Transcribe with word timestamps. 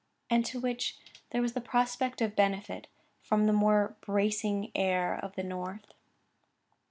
Add 0.31 0.45
to 0.45 0.59
which, 0.59 0.97
there 1.29 1.43
was 1.43 1.53
the 1.53 1.61
prospect 1.61 2.21
of 2.21 2.35
benefit 2.35 2.87
from 3.21 3.45
the 3.45 3.53
more 3.53 3.95
bracing 4.03 4.71
air 4.73 5.13
of 5.13 5.35
the 5.35 5.43
north. 5.43 5.93